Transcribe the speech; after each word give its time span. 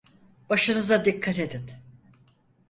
Başınıza 0.49 1.05
dikkat 1.05 1.37
edin. 1.39 1.63